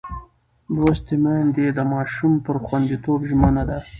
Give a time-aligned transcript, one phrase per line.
[0.73, 3.79] لوستې میندې د ماشوم پر خوندیتوب ژمنه ده.